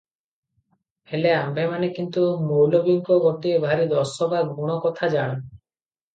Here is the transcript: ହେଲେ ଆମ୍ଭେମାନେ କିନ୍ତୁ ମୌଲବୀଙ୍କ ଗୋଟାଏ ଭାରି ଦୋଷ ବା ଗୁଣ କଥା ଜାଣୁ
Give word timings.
ହେଲେ 1.11 1.33
ଆମ୍ଭେମାନେ 1.41 1.89
କିନ୍ତୁ 1.97 2.23
ମୌଲବୀଙ୍କ 2.47 3.19
ଗୋଟାଏ 3.27 3.61
ଭାରି 3.67 3.87
ଦୋଷ 3.93 4.31
ବା 4.35 4.43
ଗୁଣ 4.57 4.81
କଥା 4.89 5.13
ଜାଣୁ 5.19 5.41